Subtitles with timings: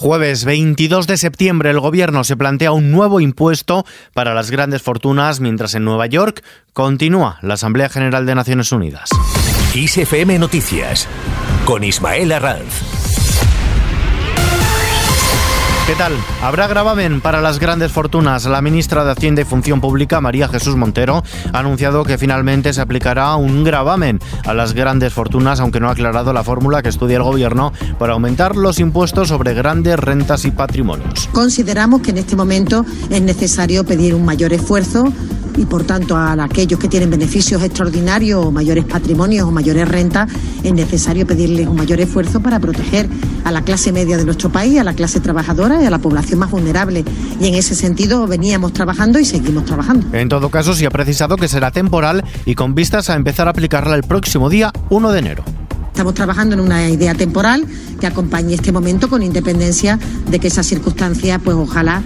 [0.00, 3.84] Jueves 22 de septiembre el gobierno se plantea un nuevo impuesto
[4.14, 9.10] para las grandes fortunas mientras en Nueva York continúa la Asamblea General de Naciones Unidas.
[9.74, 11.08] ISFM Noticias
[11.64, 13.07] con Ismael Arranz.
[15.88, 16.12] ¿Qué tal?
[16.42, 18.44] Habrá gravamen para las grandes fortunas.
[18.44, 22.82] La ministra de Hacienda y Función Pública, María Jesús Montero, ha anunciado que finalmente se
[22.82, 27.16] aplicará un gravamen a las grandes fortunas, aunque no ha aclarado la fórmula que estudia
[27.16, 31.26] el Gobierno para aumentar los impuestos sobre grandes rentas y patrimonios.
[31.32, 35.10] Consideramos que en este momento es necesario pedir un mayor esfuerzo
[35.58, 40.30] y por tanto a aquellos que tienen beneficios extraordinarios o mayores patrimonios o mayores rentas
[40.62, 43.08] es necesario pedirles un mayor esfuerzo para proteger
[43.44, 46.38] a la clase media de nuestro país, a la clase trabajadora y a la población
[46.38, 47.04] más vulnerable.
[47.40, 50.06] Y en ese sentido veníamos trabajando y seguimos trabajando.
[50.16, 53.50] En todo caso, sí ha precisado que será temporal y con vistas a empezar a
[53.50, 55.44] aplicarla el próximo día 1 de enero.
[55.88, 57.66] Estamos trabajando en una idea temporal
[57.98, 59.98] que acompañe este momento con independencia
[60.30, 62.02] de que esas circunstancias, pues ojalá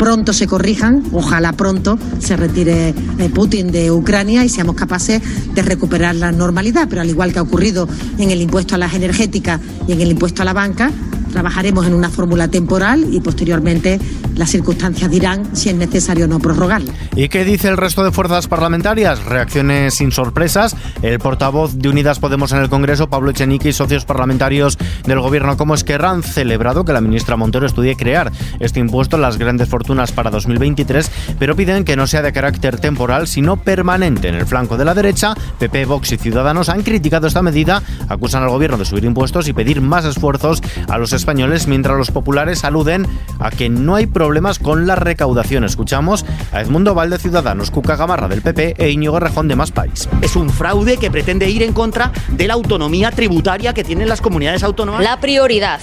[0.00, 5.20] pronto se corrijan, ojalá pronto se retire eh, Putin de Ucrania y seamos capaces
[5.54, 6.86] de recuperar la normalidad.
[6.88, 10.10] Pero al igual que ha ocurrido en el impuesto a las energéticas y en el
[10.10, 10.90] impuesto a la banca,
[11.30, 13.98] trabajaremos en una fórmula temporal y posteriormente
[14.36, 16.92] las circunstancias dirán si es necesario o no prorrogarla.
[17.16, 19.24] ¿Y qué dice el resto de fuerzas parlamentarias?
[19.24, 20.76] Reacciones sin sorpresas.
[21.02, 25.56] El portavoz de Unidas Podemos en el Congreso, Pablo Echenique, y socios parlamentarios del Gobierno
[25.56, 29.68] como Esquerra han celebrado que la ministra Montero estudie crear este impuesto en las grandes
[29.68, 34.28] fortunas para 2023, pero piden que no sea de carácter temporal, sino permanente.
[34.28, 38.42] En el flanco de la derecha, PP, Vox y Ciudadanos han criticado esta medida, acusan
[38.42, 42.64] al Gobierno de subir impuestos y pedir más esfuerzos a los españoles, mientras los populares
[42.64, 43.06] aluden
[43.38, 45.64] a que no hay problemas con la recaudación.
[45.64, 50.08] Escuchamos a Edmundo Valde Ciudadanos, Cuca Gamarra del PP e Íñigo Rejón de Más País.
[50.22, 54.20] Es un fraude que pretende ir en contra de la autonomía tributaria que tienen las
[54.20, 55.02] comunidades autónomas.
[55.02, 55.80] La prioridad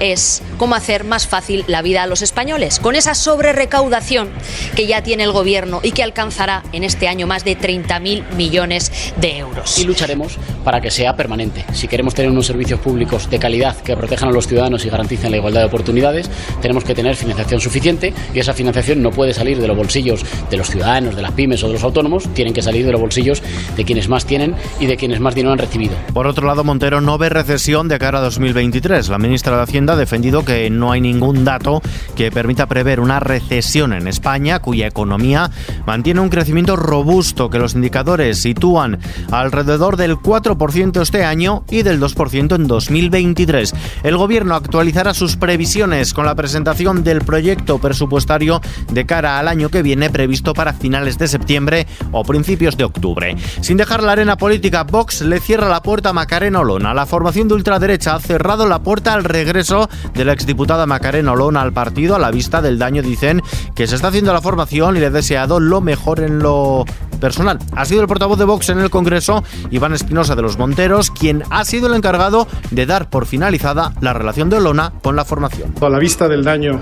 [0.00, 4.28] es cómo hacer más fácil la vida a los españoles, con esa sobrerecaudación
[4.74, 8.92] que ya tiene el gobierno y que alcanzará en este año más de 30.000 millones
[9.20, 9.78] de euros.
[9.78, 11.64] Y lucharemos para que sea permanente.
[11.72, 15.30] Si queremos tener unos servicios públicos de calidad que protejan a los ciudadanos y garanticen
[15.30, 16.30] la igualdad de oportunidades,
[16.60, 20.56] tenemos que tener financiación suficiente y esa financiación no puede salir de los bolsillos de
[20.56, 23.42] los ciudadanos, de las pymes o de los autónomos, tienen que salir de los bolsillos
[23.76, 25.94] de quienes más tienen y de quienes más dinero han recibido.
[26.12, 29.08] Por otro lado, Montero no ve recesión de cara a 2023.
[29.08, 31.82] La ministra de Hacienda ha defendido que no hay ningún dato
[32.16, 35.50] que permita prever una recesión en España, cuya economía
[35.86, 38.98] mantiene un crecimiento robusto que los indicadores sitúan
[39.30, 43.74] alrededor del 4% este año y del 2% en 2023.
[44.02, 48.60] El gobierno actualizará sus previsiones con la presentación del proyecto presupuestario
[48.92, 53.34] de cara al año que viene previsto para finales de septiembre o principios de octubre.
[53.62, 56.92] Sin dejar la arena política, Vox le cierra la puerta a Macarena Olona.
[56.92, 61.62] La formación de ultraderecha ha cerrado la puerta al regreso de la exdiputada Macarena Olona
[61.62, 63.42] al partido a la vista del daño, dicen,
[63.74, 66.84] que se está haciendo la formación y le ha deseado lo mejor en lo
[67.18, 67.58] personal.
[67.74, 71.42] Ha sido el portavoz de Vox en el Congreso, Iván Espinosa de los Monteros, quien
[71.48, 75.72] ha sido el encargado de dar por finalizada la relación de Olona con la formación.
[75.80, 76.80] A la vista del daño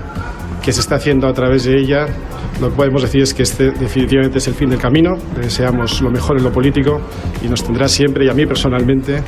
[0.61, 2.07] que se está haciendo a través de ella,
[2.59, 5.15] lo que podemos decir es que este definitivamente es el fin del camino.
[5.39, 6.99] Deseamos lo mejor en lo político
[7.43, 9.21] y nos tendrá siempre, y a mí personalmente,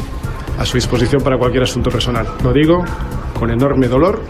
[0.57, 2.27] a su disposición para cualquier asunto personal.
[2.43, 2.83] Lo digo
[3.39, 4.21] con enorme dolor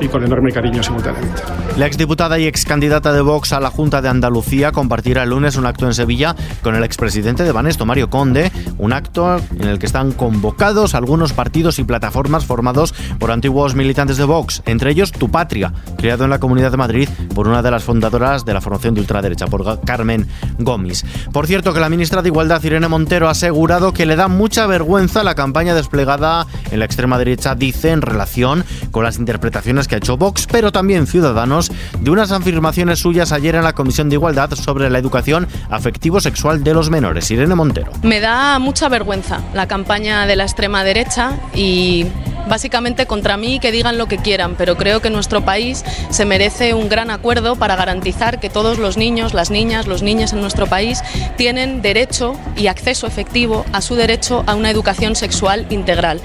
[0.00, 1.42] y con enorme cariño simultáneamente.
[1.76, 5.66] La exdiputada y excandidata de Vox a la Junta de Andalucía compartirá el lunes un
[5.66, 9.86] acto en Sevilla con el expresidente de Banesto, Mario Conde, un acto en el que
[9.86, 15.30] están convocados algunos partidos y plataformas formados por antiguos militantes de Vox, entre ellos Tu
[15.30, 18.94] Patria, creado en la Comunidad de Madrid por una de las fundadoras de la formación
[18.94, 20.26] de ultraderecha, por Carmen
[20.58, 21.04] Gómez.
[21.32, 24.66] Por cierto, que la ministra de Igualdad, Irene Montero, ha asegurado que le da mucha
[24.66, 29.96] vergüenza la campaña desplegada en la extrema derecha, dice, en relación con las interpretaciones que
[29.96, 34.16] ha hecho Vox, pero también Ciudadanos, de unas afirmaciones suyas ayer en la Comisión de
[34.16, 37.30] Igualdad sobre la educación afectivo-sexual de los menores.
[37.30, 37.90] Irene Montero.
[38.02, 42.06] Me da mucha vergüenza la campaña de la extrema derecha y
[42.48, 46.74] básicamente contra mí que digan lo que quieran, pero creo que nuestro país se merece
[46.74, 50.66] un gran acuerdo para garantizar que todos los niños, las niñas, los niños en nuestro
[50.66, 51.02] país
[51.36, 56.20] tienen derecho y acceso efectivo a su derecho a una educación sexual integral.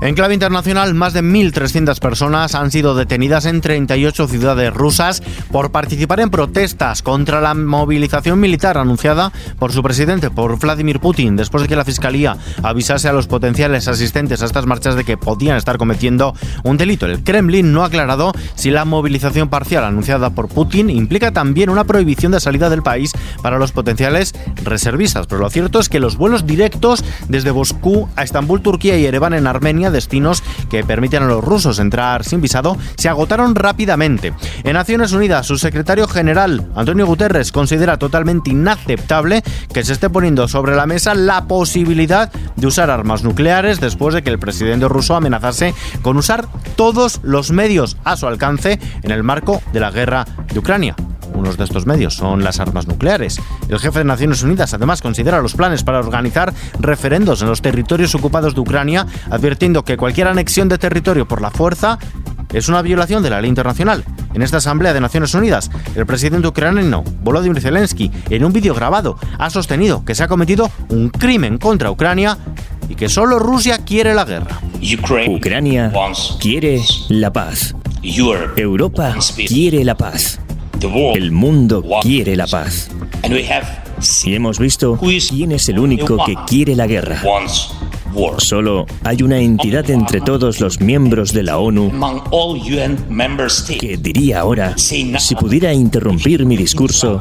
[0.00, 5.72] En clave internacional, más de 1.300 personas han sido detenidas en 38 ciudades rusas por
[5.72, 11.62] participar en protestas contra la movilización militar anunciada por su presidente, por Vladimir Putin, después
[11.62, 15.56] de que la Fiscalía avisase a los potenciales asistentes a estas marchas de que podían
[15.56, 17.06] estar cometiendo un delito.
[17.06, 21.82] El Kremlin no ha aclarado si la movilización parcial anunciada por Putin implica también una
[21.82, 23.10] prohibición de salida del país
[23.42, 28.22] para los potenciales reservistas, pero lo cierto es que los vuelos directos desde Moscú a
[28.22, 32.76] Estambul, Turquía y Ereván en Armenia Destinos que permiten a los rusos entrar sin visado
[32.96, 34.32] se agotaron rápidamente.
[34.64, 39.42] En Naciones Unidas, su secretario general, Antonio Guterres, considera totalmente inaceptable
[39.72, 44.22] que se esté poniendo sobre la mesa la posibilidad de usar armas nucleares después de
[44.22, 49.22] que el presidente ruso amenazase con usar todos los medios a su alcance en el
[49.22, 50.96] marco de la guerra de Ucrania.
[51.38, 53.40] Unos de estos medios son las armas nucleares.
[53.68, 58.12] El jefe de Naciones Unidas además considera los planes para organizar referendos en los territorios
[58.16, 62.00] ocupados de Ucrania, advirtiendo que cualquier anexión de territorio por la fuerza
[62.52, 64.04] es una violación de la ley internacional.
[64.34, 69.16] En esta Asamblea de Naciones Unidas, el presidente ucraniano Volodymyr Zelensky, en un vídeo grabado,
[69.38, 72.36] ha sostenido que se ha cometido un crimen contra Ucrania
[72.88, 74.60] y que solo Rusia quiere la guerra.
[75.28, 75.92] Ucrania
[76.40, 77.76] quiere la paz.
[78.56, 79.14] Europa
[79.46, 80.40] quiere la paz.
[81.14, 82.90] El mundo quiere la paz.
[84.24, 84.98] Y hemos visto
[85.28, 87.20] quién es el único que quiere la guerra.
[88.38, 91.90] Solo hay una entidad entre todos los miembros de la ONU
[93.78, 97.20] que diría ahora, si pudiera interrumpir mi discurso,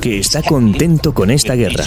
[0.00, 1.84] que está contento con esta guerra,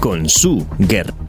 [0.00, 1.25] con su guerra.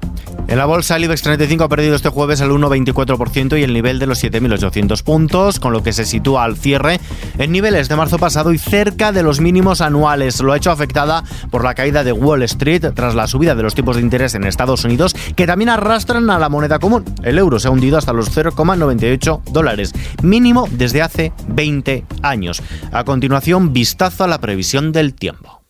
[0.48, 4.00] En la bolsa, el IBEX 35 ha perdido este jueves el 1,24% y el nivel
[4.00, 7.02] de los 7.800 puntos, con lo que se sitúa al cierre
[7.38, 10.40] en niveles de marzo pasado y cerca de los mínimos anuales.
[10.40, 13.76] Lo ha hecho afectada por la caída de Wall Street tras la subida de los
[13.76, 17.04] tipos de interés en Estados Unidos, que también arrastran a la moneda común.
[17.24, 22.64] El euro se ha hundido hasta los 0,98 dólares, mínimo desde hace 20 años.
[22.94, 25.62] A continuación, vistazo a la previsión del tiempo.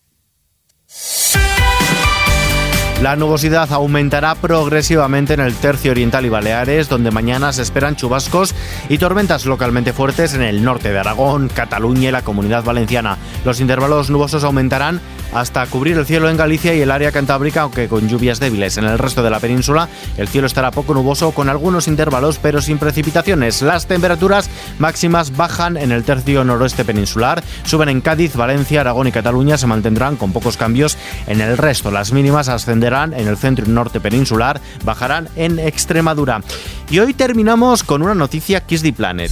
[3.00, 8.56] La nubosidad aumentará progresivamente en el tercio oriental y Baleares, donde mañana se esperan chubascos
[8.88, 13.16] y tormentas localmente fuertes en el norte de Aragón, Cataluña y la comunidad valenciana.
[13.44, 15.00] Los intervalos nubosos aumentarán
[15.32, 18.78] hasta cubrir el cielo en Galicia y el área cantábrica, aunque con lluvias débiles.
[18.78, 22.60] En el resto de la península, el cielo estará poco nuboso con algunos intervalos, pero
[22.60, 23.62] sin precipitaciones.
[23.62, 24.50] Las temperaturas
[24.80, 29.68] máximas bajan en el tercio noroeste peninsular, suben en Cádiz, Valencia, Aragón y Cataluña, se
[29.68, 30.98] mantendrán con pocos cambios
[31.28, 31.92] en el resto.
[31.92, 36.42] Las mínimas ascenderán en el centro y norte peninsular, bajarán en Extremadura.
[36.90, 39.30] Y hoy terminamos con una noticia Kiss the Planet.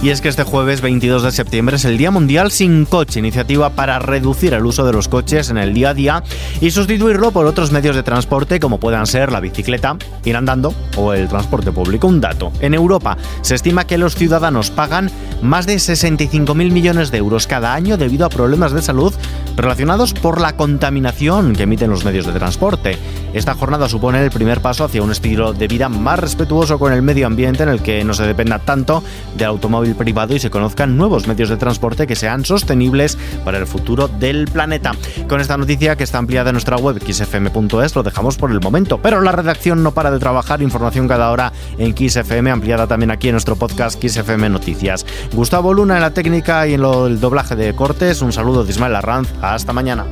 [0.00, 3.70] Y es que este jueves 22 de septiembre es el Día Mundial sin Coche, iniciativa
[3.70, 6.22] para reducir el uso de los coches en el día a día
[6.60, 11.14] y sustituirlo por otros medios de transporte como puedan ser la bicicleta, ir andando o
[11.14, 12.06] el transporte público.
[12.06, 15.10] Un dato, en Europa se estima que los ciudadanos pagan
[15.42, 19.12] más de 65.000 millones de euros cada año debido a problemas de salud
[19.56, 22.96] relacionados por la contaminación que emiten los medios de transporte.
[23.34, 27.02] Esta jornada supone el primer paso hacia un estilo de vida más respetuoso con el
[27.02, 29.02] medio ambiente en el que no se dependa tanto
[29.36, 33.66] del automóvil privado y se conozcan nuevos medios de transporte que sean sostenibles para el
[33.66, 34.92] futuro del planeta.
[35.28, 38.98] Con esta noticia que está ampliada en nuestra web xfm.es lo dejamos por el momento,
[38.98, 43.28] pero la redacción no para de trabajar, información cada hora en XFM, ampliada también aquí
[43.28, 45.06] en nuestro podcast XFM Noticias.
[45.32, 48.96] Gustavo Luna en la técnica y en el doblaje de cortes, un saludo de Ismael
[48.96, 50.06] Arranz, hasta mañana.